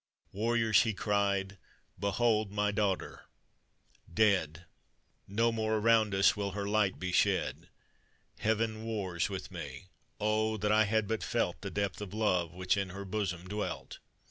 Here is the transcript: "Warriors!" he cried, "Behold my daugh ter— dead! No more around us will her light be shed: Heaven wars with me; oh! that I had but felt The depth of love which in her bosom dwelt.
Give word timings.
"Warriors!" 0.31 0.81
he 0.81 0.95
cried, 0.95 1.59
"Behold 1.99 2.51
my 2.51 2.71
daugh 2.71 2.97
ter— 2.97 3.25
dead! 4.11 4.65
No 5.27 5.51
more 5.51 5.75
around 5.75 6.15
us 6.15 6.35
will 6.35 6.53
her 6.53 6.67
light 6.67 6.97
be 6.97 7.11
shed: 7.11 7.69
Heaven 8.39 8.83
wars 8.83 9.29
with 9.29 9.51
me; 9.51 9.89
oh! 10.19 10.57
that 10.57 10.71
I 10.71 10.85
had 10.85 11.07
but 11.07 11.21
felt 11.23 11.61
The 11.61 11.69
depth 11.69 12.01
of 12.01 12.15
love 12.15 12.51
which 12.51 12.77
in 12.77 12.89
her 12.89 13.05
bosom 13.05 13.47
dwelt. 13.47 13.99